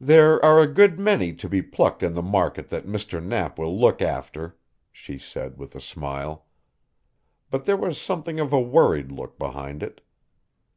[0.00, 3.20] "There are a good many to be plucked in the market that Mr.
[3.20, 4.56] Knapp will look after,"
[4.92, 6.46] she said with a smile.
[7.50, 10.02] But there was something of a worried look behind it.